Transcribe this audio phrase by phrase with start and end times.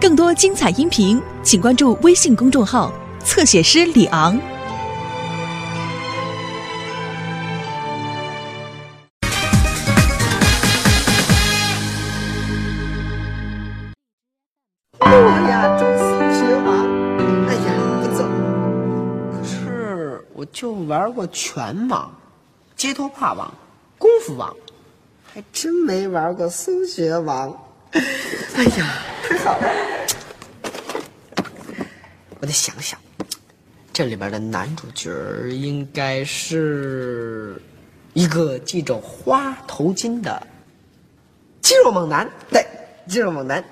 [0.00, 2.92] 更多精彩音频，请关注微信公众号
[3.24, 4.38] “侧写师李昂”。
[15.00, 15.10] 哎
[15.50, 16.86] 呀，中数学王，
[17.48, 18.24] 哎呀，不走。
[19.32, 22.08] 可是我就玩过拳王、
[22.76, 23.52] 街头霸王、
[23.98, 24.54] 功夫王，
[25.34, 27.52] 还真没玩过数学王。
[27.90, 28.00] 哎
[28.78, 28.86] 呀！
[32.40, 32.98] 我得想想，
[33.92, 35.10] 这里边的男主角
[35.50, 37.60] 应该是
[38.14, 40.46] 一个系着花头巾的
[41.60, 42.30] 肌肉猛男。
[42.50, 42.64] 对，
[43.08, 43.62] 肌肉猛男。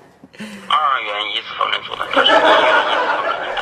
[0.67, 2.37] 二元一次方程组的，它是一元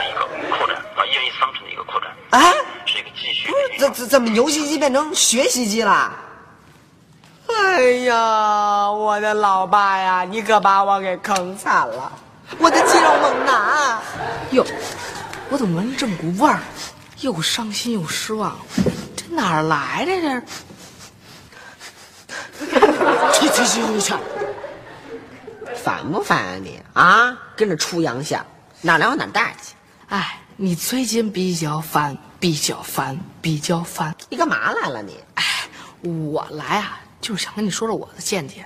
[0.09, 2.51] 一次方程的一个扩展啊，一元一次方程的一个扩展，啊，
[2.85, 6.11] 是一个继续不是，怎怎怎么游戏机变成学习机了？
[7.65, 12.11] 哎呀，我的老爸呀，你可把我给坑惨了！
[12.59, 13.99] 我的肌肉猛男，
[14.51, 14.63] 哟，
[15.49, 16.59] 我怎么闻着这么股味儿？
[17.21, 18.55] 又伤心又失望，
[19.15, 20.41] 这哪儿来的这？
[23.33, 24.13] 去去去去去！
[25.83, 27.37] 烦不烦啊你啊？
[27.55, 28.45] 跟着出洋相，
[28.81, 29.73] 哪来往哪带去？
[30.09, 34.15] 哎，你最近比较烦，比较烦，比较烦。
[34.29, 35.19] 你干嘛来了你？
[35.33, 35.43] 哎，
[36.03, 38.63] 我来啊，就是想跟你说说我的见解。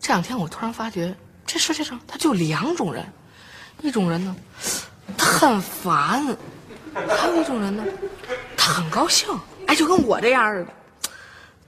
[0.00, 3.04] 这两天我突然发觉，这世界上他就两种人，
[3.82, 4.34] 一种人呢，
[5.18, 6.34] 他很烦；
[6.94, 7.84] 还有一种人呢，
[8.56, 9.28] 他很高兴。
[9.66, 10.70] 哎，就跟我这样似的。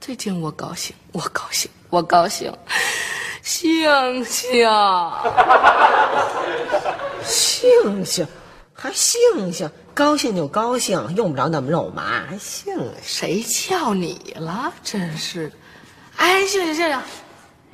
[0.01, 2.51] 最近我高兴，我高兴，我高兴，
[3.43, 4.67] 星星，
[7.23, 8.27] 星星，
[8.73, 12.91] 还星星，高兴就高兴，用不着那么肉麻，还星星。
[13.03, 14.73] 谁叫你了？
[14.83, 15.55] 真是的！
[16.17, 16.99] 哎，秀秀秀秀，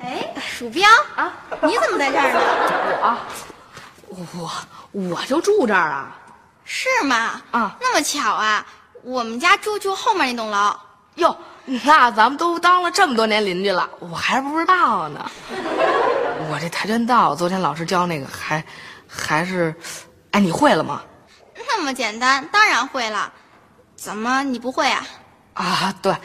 [0.00, 3.18] 哎，鼠标啊，你怎么在这儿呢？
[4.08, 4.50] 我我
[4.92, 6.16] 我就住这儿啊。
[6.64, 7.42] 是吗？
[7.50, 8.64] 啊那么巧啊！
[9.02, 10.74] 我们家住就后面那栋楼。
[11.16, 11.36] 哟，
[11.66, 15.30] 那咱们都当了这么多年邻居了，我还不知道呢。
[16.48, 18.64] 我这跆拳道，昨天老师教那个，还
[19.06, 19.74] 还是，
[20.30, 21.02] 哎，你会了吗？
[21.68, 23.30] 那么简单，当然会了。
[23.94, 25.06] 怎么你不会啊？
[25.54, 26.16] 啊，对，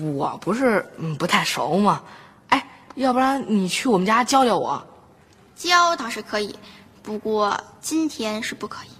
[0.00, 2.00] 我不是嗯不太熟嘛。
[2.48, 4.82] 哎，要不然你去我们家教教我。
[5.56, 6.54] 教倒是可以，
[7.02, 8.90] 不过今天是不可以，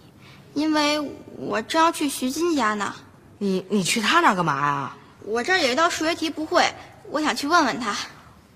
[0.54, 1.00] 因为
[1.36, 2.94] 我正要去徐金家呢。
[3.38, 4.96] 你你去他那儿干嘛呀？
[5.24, 6.64] 我这儿有一道数学题不会，
[7.10, 7.96] 我想去问问他。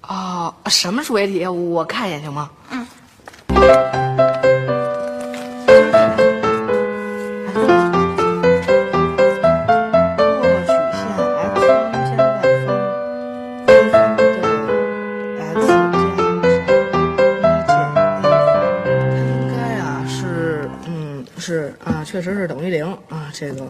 [0.02, 1.46] 哦，什么数学题？
[1.46, 2.50] 我看一眼行吗？
[2.70, 2.86] 嗯。
[21.14, 23.64] 嗯是啊，确实是等于零啊，这个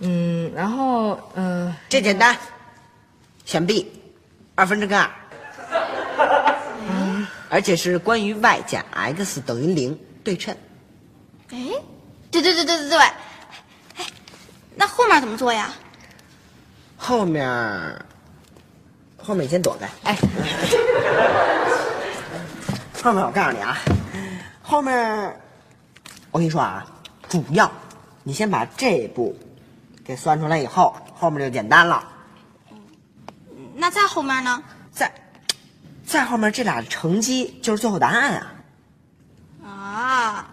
[0.00, 2.36] 嗯，然后嗯、呃这简单，
[3.46, 3.90] 选 B，
[4.54, 5.08] 二分之根二。
[7.48, 10.54] 而且是关于 y 减 x 等于零对称。
[11.50, 11.56] 哎，
[12.30, 12.98] 对对对对对对。
[12.98, 14.04] 哎，
[14.74, 15.72] 那后面怎么做呀？
[16.98, 17.48] 后面，
[19.16, 19.88] 后面你先躲开。
[20.02, 20.16] 哎，
[23.02, 23.78] 后面我告诉你啊，
[24.60, 25.40] 后面，
[26.30, 26.86] 我跟你说啊，
[27.28, 27.70] 主要
[28.22, 29.36] 你先把这一步
[30.04, 32.06] 给算出来以后，后面就简单了。
[33.74, 34.62] 那再后面呢？
[34.90, 35.12] 再，
[36.04, 38.52] 再后面这俩乘积就是最后答案啊。
[39.64, 40.48] 啊，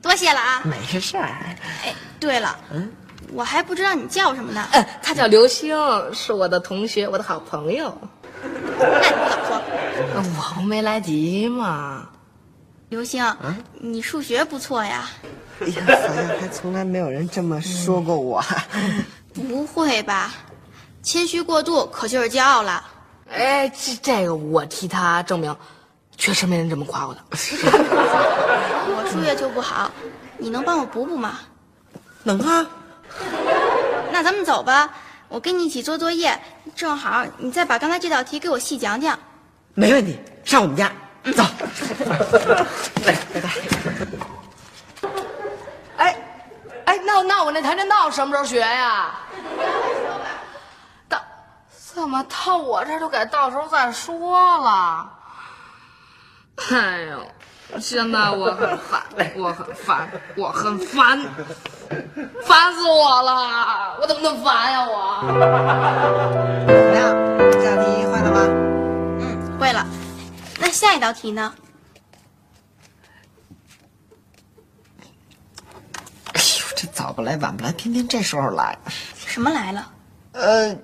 [0.00, 0.62] 多谢了啊！
[0.64, 2.90] 没事儿，哎，对了，嗯，
[3.32, 4.66] 我还不知道你叫什么呢。
[4.72, 5.76] 呃他叫刘星，
[6.14, 7.96] 是我的同学，我的好朋友。
[8.42, 8.82] 那你不
[9.30, 9.62] 早说。
[10.14, 12.08] 我不没来及嘛。
[12.92, 13.24] 刘星，
[13.80, 15.08] 你数学不错呀。
[15.60, 18.44] 哎呀，好像还从来没有人这么说过我。
[19.32, 20.34] 不会吧？
[21.02, 22.84] 谦虚过度可就是骄傲了。
[23.30, 25.56] 哎，这这个我替他证明，
[26.18, 27.20] 确实没人这么夸我的。
[27.32, 29.90] 我数学就不好，
[30.36, 31.38] 你能帮我补补吗？
[32.24, 32.66] 能啊，
[34.12, 34.92] 那咱们走吧，
[35.30, 36.38] 我跟你一起做作业，
[36.76, 39.18] 正好你再把刚才这道题给我细讲讲。
[39.72, 40.92] 没问题，上我们家
[41.30, 41.42] 走。
[43.04, 43.48] 来，拜拜。
[45.98, 46.16] 哎，
[46.86, 49.10] 哎，那那我那跆拳道什么时候学呀？
[51.08, 51.22] 到
[51.94, 55.08] 怎么到我这儿就改到时候再说了？
[56.70, 59.02] 哎呦，现在我很烦，
[59.36, 61.18] 我很烦，我很烦，
[62.44, 63.96] 烦死我了！
[64.00, 65.24] 我怎么那么烦呀我？
[65.26, 67.14] 怎么样？
[67.52, 68.40] 这道题会了吗？
[69.20, 69.86] 嗯，会了。
[70.72, 71.54] 下一道题呢？
[76.32, 78.76] 哎呦这早不来晚不来偏偏这时候来。
[79.14, 79.92] 什么来了？
[80.32, 80.74] 呃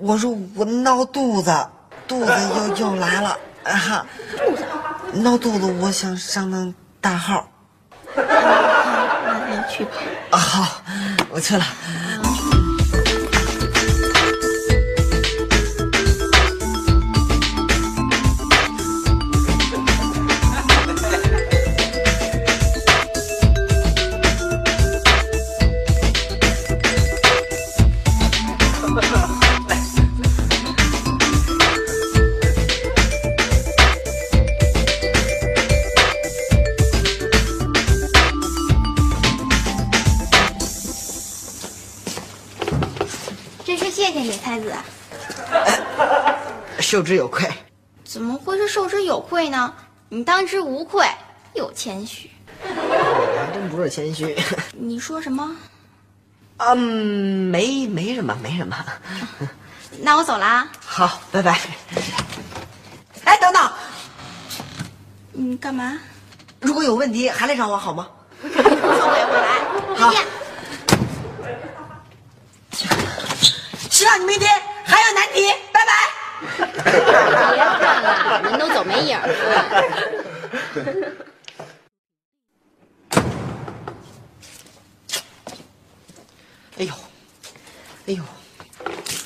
[0.00, 1.50] 我说我闹肚子
[2.06, 4.06] 肚子又又来了啊哈。
[4.36, 4.64] 肚子
[5.20, 7.48] 闹肚子我想上趟大号。
[8.14, 9.92] 那你去吧。
[10.30, 10.82] 啊好
[11.30, 11.64] 我去了。
[46.92, 47.50] 受之有愧。
[48.04, 49.72] 怎么会是受之有愧呢？
[50.10, 51.08] 你当之无愧，
[51.54, 52.30] 又谦虚。
[52.62, 54.36] 我还真不是谦虚。
[54.74, 55.56] 你说什么？
[56.58, 56.76] 嗯，
[57.50, 58.76] 没没什么，没什么。
[60.00, 60.70] 那我走了啊。
[60.84, 61.58] 好，拜拜。
[63.24, 63.72] 哎，等等，
[65.32, 65.98] 你干嘛？
[66.60, 68.06] 如果有问题还来找我好吗？
[68.42, 69.62] 我肯定不后悔回来。
[69.98, 70.26] 再见。
[73.88, 74.61] 希望你明天。
[76.84, 79.32] 别看了，人都走没影儿了。
[86.78, 86.92] 哎呦，
[88.06, 88.22] 哎呦，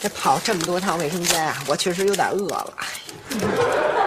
[0.00, 2.76] 这跑这么多趟卫生间啊，我确实有点饿了。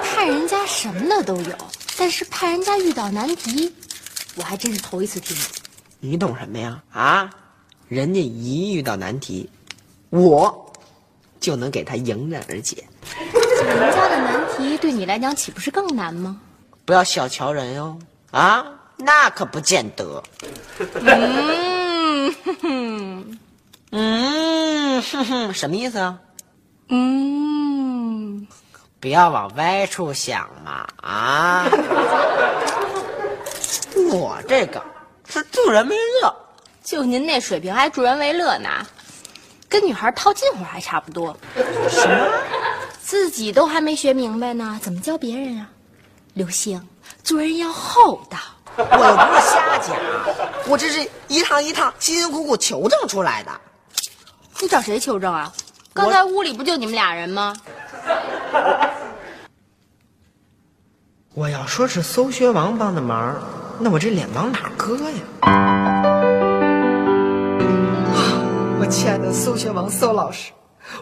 [0.03, 1.55] 派人家什么的都有，
[1.97, 3.73] 但是怕人家遇到难题，
[4.35, 5.35] 我还真是头一次听。
[5.99, 6.81] 你懂什么呀？
[6.91, 7.29] 啊，
[7.87, 9.49] 人家一遇到难题，
[10.09, 10.73] 我
[11.39, 12.83] 就能给他迎刃而解。
[13.63, 16.39] 人家的难题对你来讲岂不是更难吗？
[16.85, 17.99] 不要小瞧人哟，
[18.31, 18.65] 啊，
[18.97, 20.23] 那可不见得。
[20.95, 23.39] 嗯哼哼，
[23.91, 26.17] 嗯，哼哼，什么意思啊？
[26.89, 28.47] 嗯，
[28.99, 31.67] 不要往歪处想嘛，啊！
[34.11, 34.83] 我这个
[35.27, 36.35] 是助人为乐。
[36.83, 38.69] 就您那水平还助人为乐呢，
[39.69, 41.37] 跟女孩套近乎还差不多。
[41.87, 42.27] 什么？
[43.09, 45.67] 自己都还没学明白呢，怎么教别人啊？
[46.35, 46.79] 刘星，
[47.23, 48.37] 做人要厚道。
[48.77, 49.97] 我又不是瞎讲，
[50.69, 53.51] 我这是一趟一趟辛辛苦苦求证出来的。
[54.61, 55.51] 你找谁求证啊？
[55.91, 57.55] 刚才屋里不就你们俩人吗？
[61.33, 63.41] 我要说是搜学王帮的忙，
[63.79, 65.19] 那我这脸往哪搁呀？
[68.79, 70.51] 我亲爱的搜学王搜老师，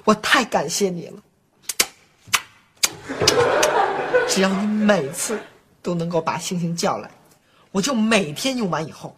[0.05, 1.17] 我太感谢你了。
[4.29, 5.39] 只要你每次
[5.81, 7.09] 都能够把星星叫来，
[7.71, 9.15] 我就每天用完以后，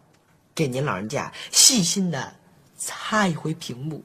[0.56, 2.34] 给您老人家细心的
[2.78, 4.02] 擦一回屏幕，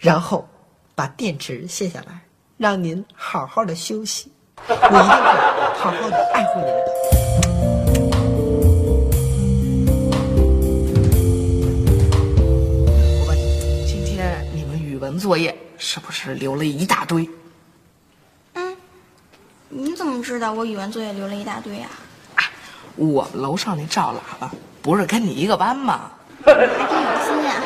[0.00, 0.48] 然后
[0.94, 2.20] 把电池卸下来，
[2.56, 4.32] 让您好好的休息。
[4.66, 4.98] 我一定会
[5.78, 6.84] 好好的爱护您的。
[13.20, 17.28] 我问你，今天你们语文作业是不是留了一大堆？
[19.70, 21.90] 嗯，你怎么知道我语文作业留了一大堆啊？
[22.36, 22.44] 哎，
[22.96, 24.50] 我们楼上那赵喇叭
[24.82, 26.10] 不是跟你一个班吗？
[26.44, 27.62] 还真有心啊。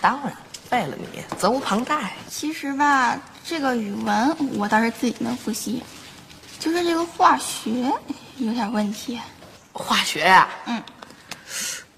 [0.00, 0.36] 当然，
[0.70, 2.12] 为了你责无旁贷。
[2.28, 5.82] 其实吧，这个语文我倒是自己能复习，
[6.58, 7.92] 就是这个化学
[8.38, 9.20] 有点问题。
[9.72, 10.82] 化学呀、嗯，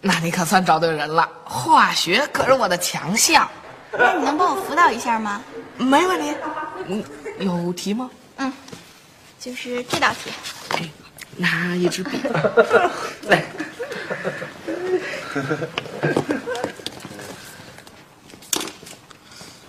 [0.03, 1.27] 那你可算找对人了。
[1.45, 3.49] 化学可是我的强项，
[3.93, 5.41] 那你能帮我辅导一下吗？
[5.79, 6.35] 没问题。
[6.87, 7.03] 嗯，
[7.39, 8.11] 有题吗？
[8.37, 8.53] 嗯，
[9.43, 10.31] 就是这道题。
[10.69, 10.89] 哎，
[11.37, 12.17] 拿一支笔。
[13.27, 13.45] 来。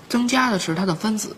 [0.08, 1.36] 增加的是它的分子，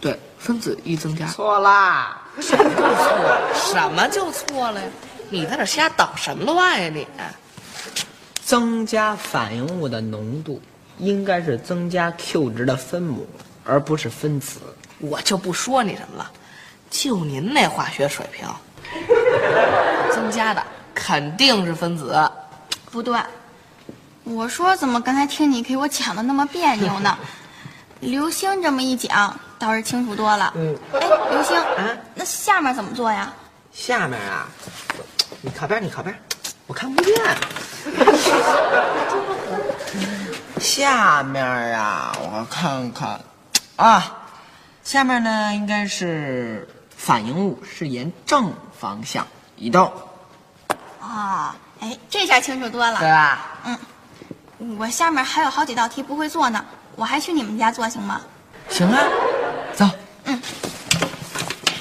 [0.00, 1.26] 对，分子一增加。
[1.26, 2.22] 错啦！
[2.40, 3.52] 什么就错了？
[3.54, 4.88] 什么就错了呀？
[5.28, 7.06] 你在这瞎捣什么乱呀你？
[8.42, 10.62] 增加反应物的浓度
[10.96, 13.28] 应该是增加 Q 值的分母，
[13.64, 14.60] 而不是分子。
[14.98, 16.30] 我就不说你什么了，
[16.90, 18.46] 就您那化学水平，
[20.12, 20.62] 增加的
[20.94, 22.30] 肯定是分子。
[22.90, 23.18] 不对，
[24.24, 27.16] 我说怎么刚才听你给我讲的那么别扭呢？
[28.00, 30.52] 刘星这么一讲，倒是清楚多了。
[30.56, 33.32] 嗯，哎，刘星，啊那下面怎么做呀？
[33.72, 34.48] 下面啊，
[35.42, 36.14] 你靠边，你靠边，
[36.66, 37.14] 我看不见。
[40.58, 43.20] 下面啊，我看看，
[43.76, 44.16] 啊，
[44.82, 46.66] 下面呢应该是
[47.10, 49.26] 反应物是沿正方向
[49.56, 49.92] 移动，
[51.00, 53.00] 啊，哎，这下清楚多了。
[53.00, 53.48] 对吧？
[53.64, 56.64] 嗯，我下面还有好几道题不会做呢，
[56.94, 58.20] 我还去你们家做行吗？
[58.68, 59.02] 行啊，
[59.74, 59.90] 走。
[60.26, 60.40] 嗯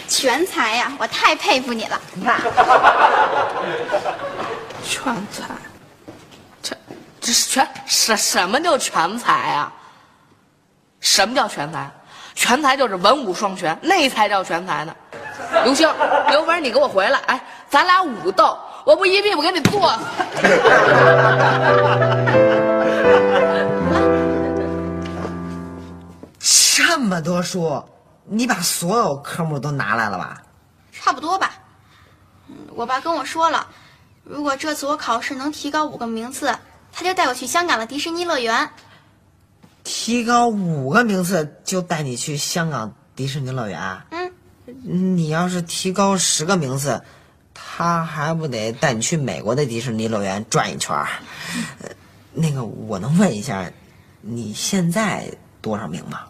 [0.08, 2.02] 全才呀，我太佩服你了。
[4.84, 5.44] 全才，
[6.64, 6.76] 这
[7.22, 9.72] 这是全什什么叫全才啊？
[11.02, 11.88] 什么叫全才？
[12.34, 14.96] 全才就是文武双全，那才叫全才呢。
[15.64, 15.88] 刘星，
[16.32, 20.00] 有本事你给我回来，哎，咱俩武斗，我不一屁股给你坐死。
[26.76, 27.84] 这么多书，
[28.26, 30.42] 你把所有科目都拿来了吧？
[30.92, 31.52] 差不多吧。
[32.48, 33.68] 嗯我爸跟我说了，
[34.24, 36.54] 如果这次我考试能提高五个名次，
[36.92, 38.70] 他就带我去香港的迪士尼乐园。
[39.84, 43.80] 提高五个名次就带你去香港迪士尼乐园。
[44.12, 44.19] 嗯，
[44.84, 47.02] 你要是提高十个名次，
[47.54, 50.96] 他还不得带你去美国的迪士尼乐园转一圈
[52.34, 53.70] 那个，我能问一下，
[54.22, 56.22] 你现在多少名吗？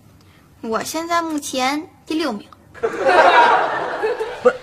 [0.61, 2.47] 我现在目前第六名。
[4.41, 4.55] 不是，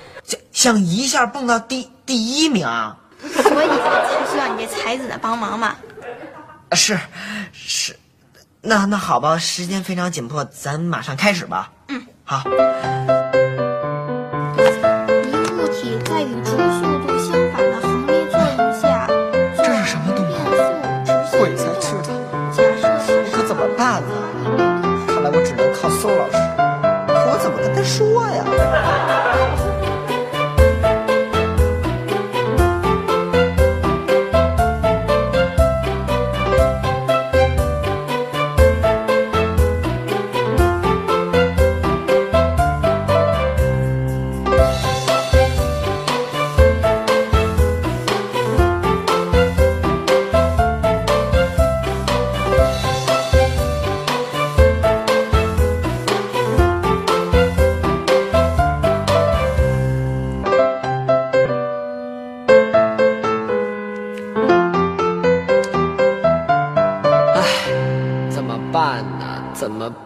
[0.52, 2.98] 想想一下蹦到第第一名啊？
[3.20, 5.76] 所以才需要你这才子的帮忙嘛。
[6.72, 6.98] 是
[7.52, 7.96] 是，
[8.60, 11.72] 那那好吧，时间非常紧迫，咱马上开始吧。
[11.88, 12.42] 嗯，好。
[16.08, 16.95] 在与之速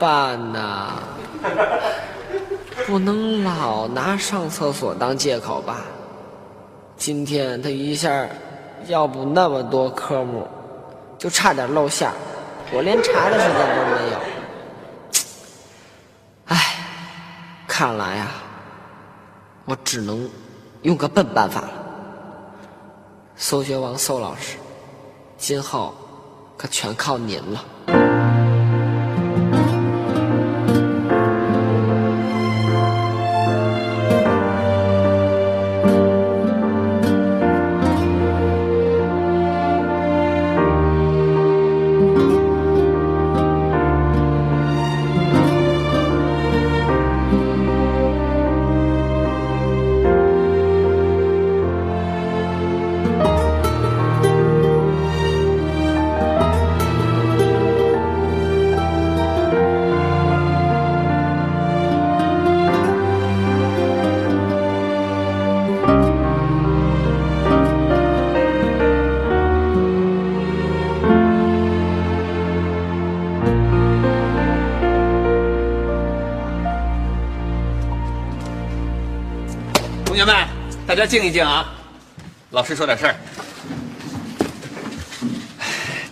[0.01, 0.93] 办呢？
[2.89, 5.85] 不能老拿上厕所当借口吧？
[6.97, 8.27] 今天他一下
[8.87, 10.49] 要补那么多科目，
[11.19, 12.11] 就差点露馅，
[12.73, 14.19] 我连查的时间都没有。
[16.47, 16.77] 唉，
[17.69, 18.29] 看来呀、
[19.67, 20.29] 我只能
[20.83, 21.71] 用个笨办法了。
[23.37, 24.57] 搜学王搜老师，
[25.37, 25.95] 今后
[26.57, 27.65] 可全靠您了。
[81.01, 81.73] 家静一静啊，
[82.51, 83.17] 老师说点事儿。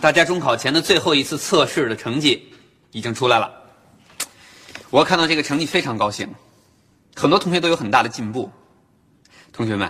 [0.01, 2.51] 大家中考前的最后一次测试的成绩
[2.89, 3.51] 已经出来了，
[4.89, 6.27] 我看到这个成绩非常高兴，
[7.15, 8.49] 很多同学都有很大的进步。
[9.53, 9.87] 同学们，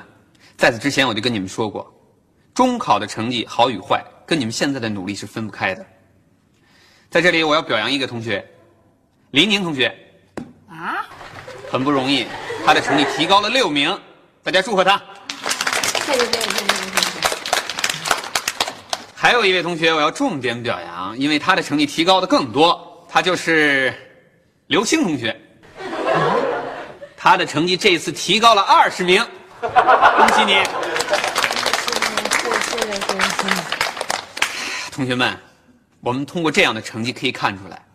[0.58, 1.90] 在此之前我就跟你们说过，
[2.54, 5.86] 中考的成绩好与坏跟你们现在的努力是分不开的。
[7.10, 8.46] 在这里，我要表扬一个同学，
[9.32, 9.98] 林宁同学，
[10.68, 11.08] 啊，
[11.72, 12.28] 很不容易，
[12.66, 13.98] 他的成绩提高了六名，
[14.42, 15.02] 大家祝贺他。
[15.84, 17.20] 谢谢谢谢谢谢谢谢。
[19.14, 23.94] 还有一位同学，我要重点表扬，因为他的成绩提高的更多，他就是
[24.68, 25.38] 刘星同学。
[27.18, 29.22] 他的成绩这次提高了二十名，
[29.60, 29.70] 恭
[30.38, 30.64] 喜你！
[34.90, 35.38] 同学们，
[36.00, 37.86] 我们通过这样的成绩可以看出来，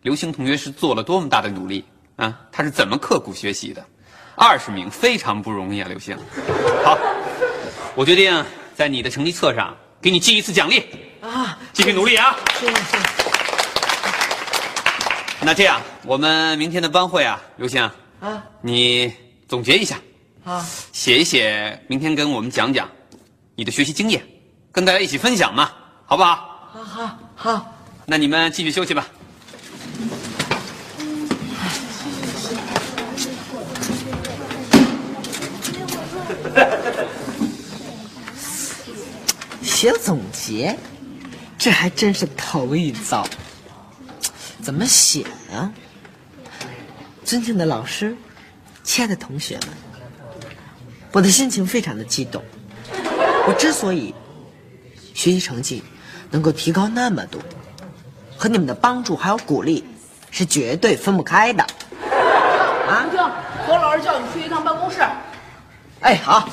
[0.00, 1.84] 刘星同学是做了多么大的努力
[2.16, 2.40] 啊！
[2.50, 3.84] 他是怎么刻苦学习的？
[4.34, 6.16] 二十名非常不容易啊，刘星。
[6.84, 6.98] 好，
[7.94, 10.84] 我决定在你的成绩册上给你记一次奖励
[11.20, 11.58] 啊！
[11.72, 12.36] 继续努力啊！
[12.58, 12.74] 是是。
[15.40, 17.82] 那这样，我们明天的班会啊，刘星
[18.20, 19.12] 啊，你
[19.48, 19.96] 总结一下，
[20.44, 22.88] 啊，写一写，明天跟我们讲讲
[23.54, 24.24] 你的学习经验，
[24.72, 25.70] 跟大家一起分享嘛，
[26.06, 26.70] 好不好？
[26.72, 27.18] 好好。
[27.34, 27.74] 好，
[28.06, 29.06] 那你们继续休息吧。
[39.62, 40.78] 写总结，
[41.58, 43.26] 这还真是头一遭。
[44.62, 45.72] 怎么写呢？
[47.24, 48.16] 尊敬的老师，
[48.84, 49.70] 亲爱的同学们，
[51.12, 52.42] 我的心情非常的激动。
[53.48, 54.14] 我之所以
[55.14, 55.82] 学习成绩
[56.30, 57.42] 能够提高那么多，
[58.36, 59.84] 和你们的帮助还有鼓励
[60.30, 61.64] 是绝对分不开的。
[62.86, 63.18] 啊，听，
[63.66, 65.00] 何老师叫你去一趟办公室。
[66.02, 66.48] 哎，好。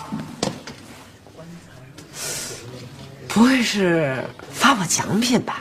[3.27, 5.59] 不会是发我奖品吧？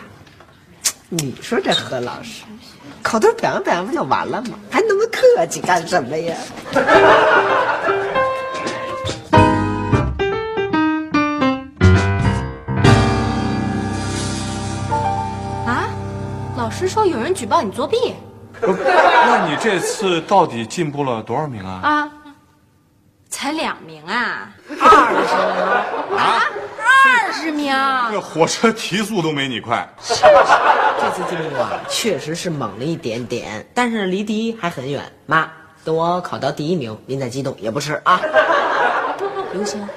[1.09, 2.43] 你说这何老师，
[3.03, 4.59] 口头表扬表扬不就完了吗？
[4.71, 6.37] 还那么客气干什么呀？
[15.67, 15.89] 啊，
[16.57, 18.15] 老师说有人举报你作弊
[18.61, 21.81] 那你这次到底进步了多少名啊？
[21.83, 22.11] 啊，
[23.39, 25.31] 才两名啊，二十
[26.11, 26.43] 名啊，
[26.83, 27.73] 二十名。
[28.11, 29.89] 这火车提速都没你快。
[30.03, 30.23] 是是
[31.01, 35.09] 这次进步啊，确实是猛了一点点，但是离第一还很远。
[35.25, 35.49] 妈，
[35.85, 38.21] 等我考到第一名，您再激动也不迟啊。
[39.55, 39.89] 刘星，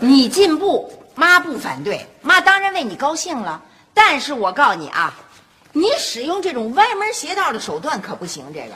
[0.00, 3.60] 你进步，妈不反对，妈当然为你高兴了。
[3.92, 5.12] 但是我告诉你啊，
[5.74, 8.46] 你使用这种歪门邪道的手段可不行。
[8.54, 8.74] 这个，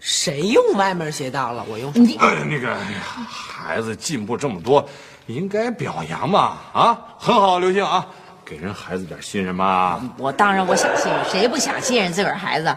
[0.00, 1.64] 谁用歪门邪道了？
[1.68, 1.92] 我用。
[1.94, 4.88] 你哎，那个哎呀孩子进步这么多，
[5.26, 8.06] 应该表扬嘛啊，很好，刘星啊，
[8.44, 10.00] 给人孩子点信任嘛。
[10.16, 12.74] 我当然我想信任，谁不想信任自个儿孩子？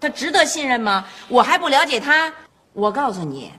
[0.00, 1.04] 他值得信任吗？
[1.28, 2.32] 我还不了解他。
[2.72, 3.52] 我告诉你，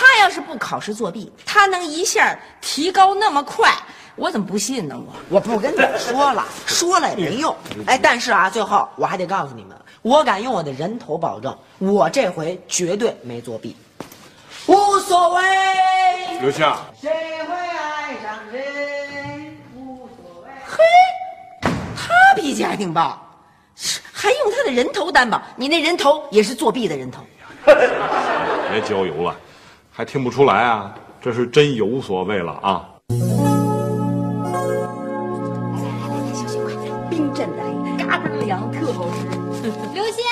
[0.00, 3.70] 他要是不考试作弊，他能一下提高那么快，
[4.16, 4.98] 我怎么不信呢？
[5.28, 7.54] 我我不跟你们说了， 说了也没用。
[7.86, 13.76] 哎，但是啊，最后我还得告诉你们，我敢用我的人头保证，我这回绝对没作弊。
[14.68, 15.42] 无所谓，
[16.40, 16.66] 刘星，
[16.98, 17.10] 谁
[17.46, 19.54] 会爱上谁？
[19.76, 20.48] 无所谓。
[20.66, 20.82] 嘿
[21.94, 23.20] 他脾气还挺暴，
[24.10, 27.22] 还用他的人头担保，你那人头也是作弊的人头。
[27.66, 29.36] 别浇油了，
[30.00, 30.94] 还听不出来啊？
[31.20, 32.88] 这是真有所谓了啊！
[37.10, 39.26] 冰镇的，嘎嘣凉，特好吃。
[39.92, 40.24] 刘星，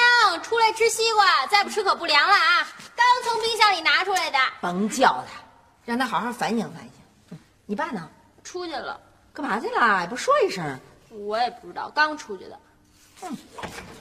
[0.42, 2.66] 出来吃西瓜，再不吃可不凉了啊！
[2.96, 4.38] 刚从冰箱里拿出来的。
[4.62, 5.38] 甭叫他，
[5.84, 6.82] 让他好好反省反
[7.28, 7.38] 省。
[7.66, 8.08] 你爸呢？
[8.42, 8.98] 出去了，
[9.34, 10.00] 干嘛去了？
[10.00, 10.64] 也不说一声。
[11.10, 12.58] 我也不知道，刚出去的。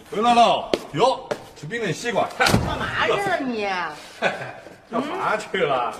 [0.10, 0.72] 回来喽！
[0.94, 1.28] 哟，
[1.58, 2.50] 吃冰镇西瓜，干
[2.80, 3.68] 嘛去了你？
[4.90, 5.94] 干嘛去了？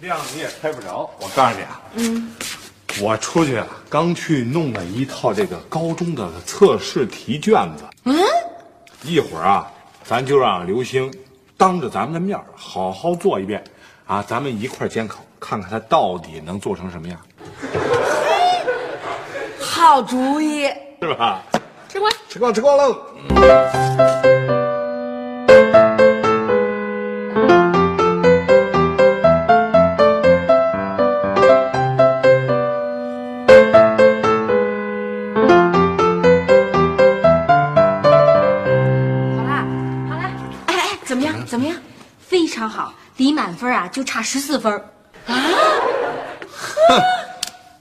[0.00, 1.08] 亮你也猜不着。
[1.18, 2.34] 我告诉你啊，嗯，
[3.00, 7.84] 我出去啊，刚去弄了一套这个高中的测试题卷子。
[8.04, 8.14] 嗯，
[9.02, 9.72] 一会儿啊，
[10.04, 11.10] 咱就让刘星
[11.56, 13.64] 当着咱们的面儿好好做一遍，
[14.06, 17.18] 啊，咱们一块儿监考，看看他到底能做成什么样，
[19.58, 20.68] 好主意。
[21.00, 21.42] 是吧？
[21.88, 22.12] 吃光。
[22.28, 22.92] 吃光吃光喽！
[23.30, 24.05] 好
[43.96, 44.70] 就差十四分。
[45.26, 45.40] 啊，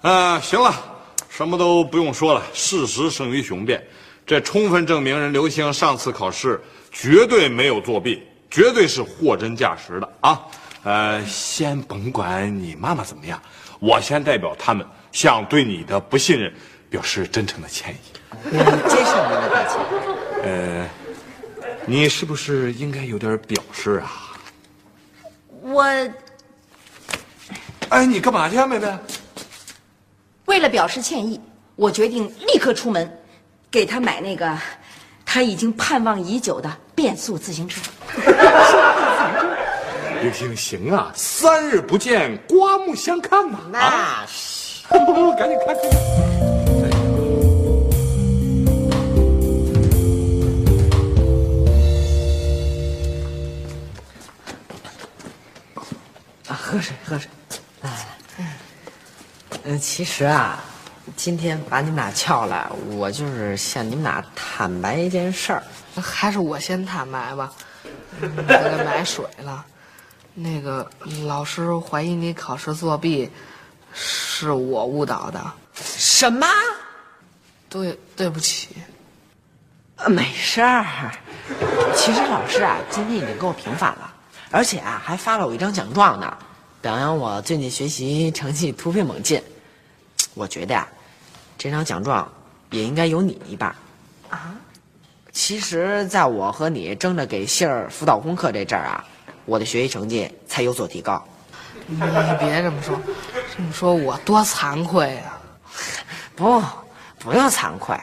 [0.02, 0.74] 哼 行了，
[1.28, 3.86] 什么都不用说了，事实胜于雄辩，
[4.26, 10.42] 这充分证明人刘星上次考试绝对没有作弊，绝对是货真价实的啊。
[10.84, 13.38] 呃，先甭管你妈妈怎么样，
[13.80, 16.54] 我先代表他们向对你的不信任
[16.90, 17.98] 表示真诚的歉意。
[18.46, 19.76] 我接受您的道歉。
[20.50, 20.88] 呃，
[21.86, 24.25] 你是不是应该有点表示啊？
[25.76, 25.84] 我
[27.90, 28.88] 哎，你干嘛去啊，妹妹？
[30.46, 31.38] 为了表示歉意，
[31.76, 33.12] 我决定立刻出门，
[33.70, 34.58] 给他买那个
[35.26, 37.82] 他已经盼望已久的变速自行车。
[40.22, 43.70] 刘星，行啊，三日不见，刮目相看嘛、啊！
[43.70, 44.88] 那是。
[44.88, 46.25] 不不不，赶紧看，赶紧看。
[56.76, 57.30] 喝水，喝水。
[57.82, 57.96] 来来
[58.38, 58.46] 来，
[59.64, 60.62] 嗯，其实啊，
[61.16, 65.64] 今天把你们俩叫来，我就是向你们俩坦白一件事儿。
[65.96, 67.54] 还是我先坦白吧，
[68.86, 69.66] 买水了。
[70.34, 70.90] 那个
[71.26, 73.32] 老师怀疑你考试作弊，
[73.94, 75.42] 是我误导的。
[75.76, 76.46] 什么？
[77.70, 78.76] 对对不起。
[79.96, 81.10] 呃，没事儿。
[81.96, 84.14] 其实老师啊，今天已经给我平反了，
[84.52, 86.38] 而且啊，还发了我一张奖状呢，
[86.86, 89.42] 表扬我最近学习成绩突飞猛进。
[90.36, 90.88] 我觉得呀、
[91.58, 92.32] 这张奖状
[92.70, 93.76] 也应该有你一半。
[94.30, 94.54] 啊？
[95.32, 99.04] 其实，在我和你争着给杏儿辅导功课这阵儿啊，
[99.46, 101.28] 我的学习成绩才有所提高。
[101.88, 103.02] 你别这么说，
[103.58, 105.42] 这么说我多惭愧啊！
[106.36, 106.62] 不，
[107.18, 108.00] 不用惭愧，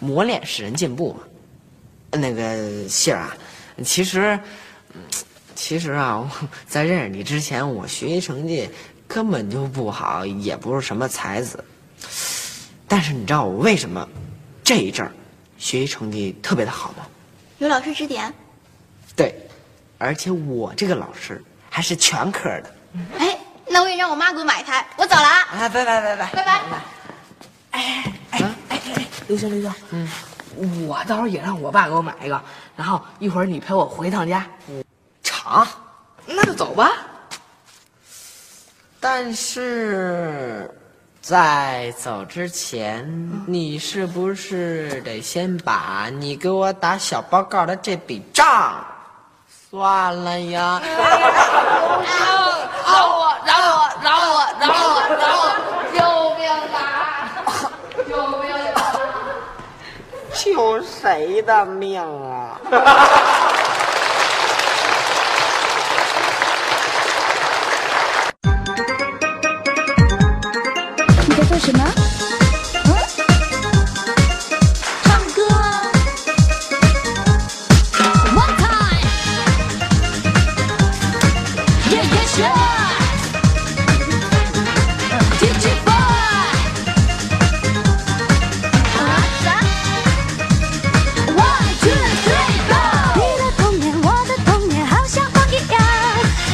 [0.00, 2.18] 磨练使人进步嘛。
[2.18, 3.36] 那个杏儿啊，
[3.84, 4.36] 其实，
[4.94, 5.00] 嗯
[5.56, 8.70] 其实啊，我在认识你之前，我学习成绩
[9.08, 11.64] 根本就不好，也不是什么才子。
[12.86, 14.06] 但是你知道我为什么
[14.62, 15.10] 这一阵儿
[15.58, 17.06] 学习成绩特别的好吗？
[17.58, 18.32] 有老师指点。
[19.16, 19.34] 对，
[19.96, 22.74] 而且我这个老师还是全科的。
[23.18, 24.86] 哎，那我也让我妈给我买一台。
[24.98, 26.60] 我走了啊，啊，拜拜拜拜拜拜。
[27.70, 28.80] 哎哎哎，
[29.26, 32.40] 刘星刘星，嗯，我到时候也让我爸给我买一个，
[32.76, 34.46] 然后一会儿你陪我回趟家。
[35.46, 35.66] 成，
[36.26, 36.90] 那就走吧。
[38.98, 40.68] 但是
[41.20, 43.06] 在走之前，
[43.46, 48.84] 你是不是得先把你给我打小报告的这笔账
[49.70, 50.82] 算了呀？
[50.82, 50.90] 饶
[53.16, 55.44] 我，饶我，饶我，饶我，饶我！
[55.94, 55.98] 救
[56.36, 56.42] 命
[56.74, 56.76] 啊！
[58.08, 58.76] 救命啊！
[60.32, 62.58] 救谁的命啊？
[71.48, 71.84] 做什么？
[72.84, 72.94] 嗯，
[75.04, 75.82] 唱歌啊。
[78.34, 79.06] One time,
[81.90, 82.50] yeah yeah sure.
[85.40, 85.90] DJ boy，
[88.96, 88.98] 啊
[89.42, 89.46] 啥
[91.32, 92.74] ？One two three go。
[93.16, 95.80] 你的童年，我的童年，好像风一样，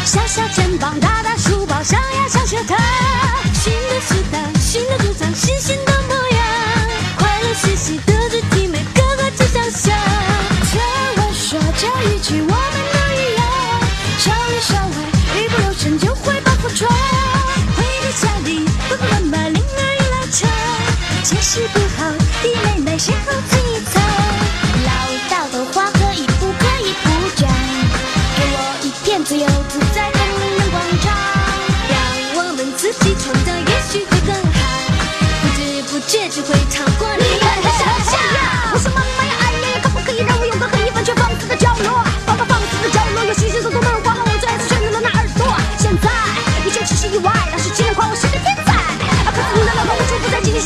[0.04, 2.41] 小小肩膀，大大书包，上呀上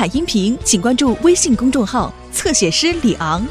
[0.00, 3.46] 彩音频，请关注微信公众号“侧写师李昂”。